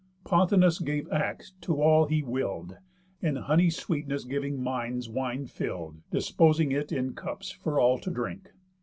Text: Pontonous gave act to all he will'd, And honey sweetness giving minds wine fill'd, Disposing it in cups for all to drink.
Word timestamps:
Pontonous 0.23 0.79
gave 0.79 1.07
act 1.11 1.51
to 1.61 1.79
all 1.79 2.07
he 2.07 2.23
will'd, 2.23 2.79
And 3.21 3.37
honey 3.37 3.69
sweetness 3.69 4.23
giving 4.23 4.59
minds 4.59 5.07
wine 5.07 5.45
fill'd, 5.45 6.01
Disposing 6.09 6.71
it 6.71 6.91
in 6.91 7.13
cups 7.13 7.51
for 7.51 7.79
all 7.79 7.99
to 7.99 8.09
drink. 8.09 8.49